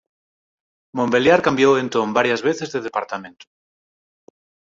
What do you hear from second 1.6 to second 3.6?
entón varias veces de departamento.